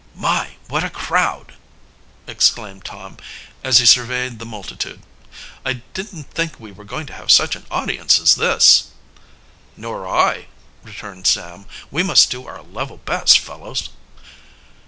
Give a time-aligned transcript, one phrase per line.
[0.15, 0.55] "My!
[0.67, 1.53] what a crowd!"
[2.25, 3.17] exclaimed Tom,
[3.63, 5.03] as he surveyed the multitude.
[5.63, 8.85] "I didn't think we were going to have such an audience as this!"
[9.77, 10.47] "Nor I,"
[10.81, 11.67] returned Sam.
[11.91, 13.89] "We must do our level best, fellows!"